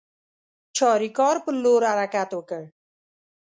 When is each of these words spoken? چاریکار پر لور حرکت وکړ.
چاریکار 0.77 1.35
پر 1.43 1.53
لور 1.63 1.81
حرکت 1.91 2.29
وکړ. 2.33 2.61